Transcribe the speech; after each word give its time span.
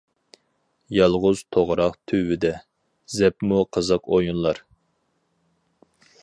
يالغۇز 0.99 1.43
توغراق 1.57 1.99
تۈۋىدە، 2.11 2.53
زەپمۇ 3.17 3.61
قىزىق 3.77 4.11
ئويۇنلار. 4.17 4.63